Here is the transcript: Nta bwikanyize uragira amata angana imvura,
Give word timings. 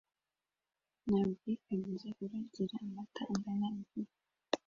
Nta 1.05 1.19
bwikanyize 1.29 2.07
uragira 2.23 2.75
amata 2.85 3.21
angana 3.33 3.65
imvura, 3.75 4.11